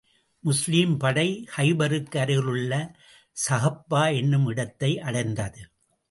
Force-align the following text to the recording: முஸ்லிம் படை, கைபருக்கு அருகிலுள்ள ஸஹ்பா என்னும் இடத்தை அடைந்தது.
முஸ்லிம் 0.43 0.97
படை, 0.97 1.45
கைபருக்கு 1.57 2.17
அருகிலுள்ள 2.17 2.95
ஸஹ்பா 3.49 4.15
என்னும் 4.15 4.45
இடத்தை 4.45 4.99
அடைந்தது. 4.99 5.61